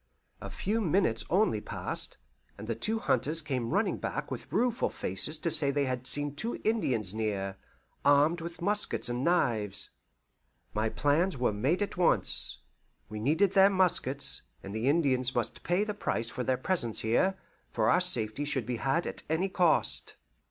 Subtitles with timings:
[0.41, 2.17] A few minutes only passed,
[2.57, 6.33] and the two hunters came running back with rueful faces to say they had seen
[6.33, 7.57] two Indians near,
[8.03, 9.91] armed with muskets and knives.
[10.73, 12.63] My plans were made at once.
[13.09, 17.37] We needed their muskets, and the Indians must pay the price of their presence here,
[17.71, 20.15] for our safety should be had at any cost.